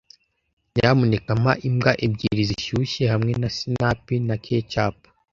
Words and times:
Nyamuneka 0.73 1.31
mpa 1.41 1.53
imbwa 1.67 1.91
ebyiri 2.05 2.43
zishyushye 2.49 3.03
hamwe 3.13 3.31
na 3.41 3.49
sinapi 3.57 4.15
na 4.27 4.35
ketchup. 4.45 4.97